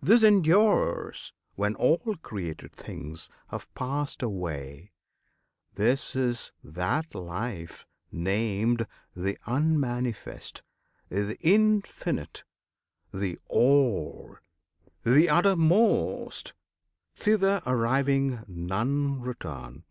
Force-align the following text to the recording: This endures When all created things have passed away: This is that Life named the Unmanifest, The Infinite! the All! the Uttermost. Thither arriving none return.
This 0.00 0.22
endures 0.22 1.32
When 1.56 1.74
all 1.74 2.14
created 2.22 2.70
things 2.72 3.28
have 3.48 3.74
passed 3.74 4.22
away: 4.22 4.92
This 5.74 6.14
is 6.14 6.52
that 6.62 7.12
Life 7.12 7.84
named 8.12 8.86
the 9.16 9.36
Unmanifest, 9.46 10.62
The 11.08 11.36
Infinite! 11.40 12.44
the 13.12 13.36
All! 13.48 14.36
the 15.02 15.28
Uttermost. 15.28 16.52
Thither 17.16 17.60
arriving 17.66 18.44
none 18.46 19.20
return. 19.22 19.82